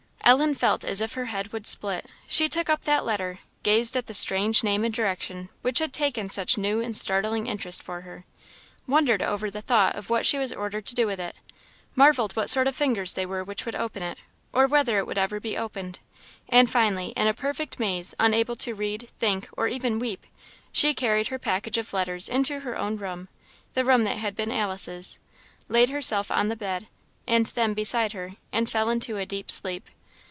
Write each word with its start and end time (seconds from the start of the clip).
Ellen 0.23 0.53
felt 0.55 0.85
as 0.85 1.01
if 1.01 1.13
her 1.13 1.25
head 1.25 1.51
would 1.51 1.67
split. 1.67 2.05
She 2.25 2.47
took 2.47 2.69
up 2.69 2.83
that 2.83 3.03
letter, 3.03 3.39
gazed 3.63 3.97
at 3.97 4.05
the 4.05 4.13
strange 4.13 4.63
name 4.63 4.85
and 4.85 4.93
direction 4.93 5.49
which 5.61 5.79
had 5.79 5.91
taken 5.91 6.29
such 6.29 6.57
new 6.57 6.79
and 6.79 6.95
startling 6.95 7.47
interest 7.47 7.83
for 7.83 8.01
her, 8.01 8.23
wondered 8.87 9.21
over 9.21 9.51
the 9.51 9.63
thought 9.63 9.95
of 9.97 10.09
what 10.09 10.25
she 10.25 10.37
was 10.37 10.53
ordered 10.53 10.85
to 10.85 10.95
do 10.95 11.05
with 11.05 11.19
it, 11.19 11.35
marvelled 11.95 12.33
what 12.33 12.49
sort 12.49 12.67
of 12.67 12.77
fingers 12.77 13.11
they 13.13 13.25
were 13.25 13.43
which 13.43 13.65
would 13.65 13.75
open 13.75 14.01
it, 14.03 14.19
or 14.53 14.67
whether 14.67 14.99
it 14.99 15.07
would 15.07 15.17
ever 15.17 15.41
be 15.41 15.57
opened; 15.57 15.99
and 16.47 16.69
finally, 16.71 17.07
in 17.17 17.27
a 17.27 17.33
perfect 17.33 17.77
maze, 17.77 18.13
unable 18.17 18.55
to 18.55 18.73
read, 18.75 19.09
think, 19.19 19.49
or 19.57 19.67
even 19.67 19.99
weep, 19.99 20.25
she 20.71 20.93
carried 20.93 21.27
her 21.27 21.39
package 21.39 21.77
of 21.79 21.91
letters 21.91 22.29
into 22.29 22.61
her 22.61 22.77
own 22.77 22.95
room, 22.95 23.27
the 23.73 23.83
room 23.83 24.05
that 24.05 24.17
had 24.17 24.33
been 24.35 24.51
Alice's, 24.51 25.19
laid 25.67 25.89
herself 25.89 26.31
on 26.31 26.47
the 26.47 26.55
bed, 26.55 26.87
and 27.27 27.47
them 27.47 27.73
beside 27.73 28.13
her, 28.13 28.35
and 28.53 28.69
fell 28.69 28.89
into 28.89 29.17
a 29.17 29.25
deep 29.25 29.51
sleep. 29.51 29.89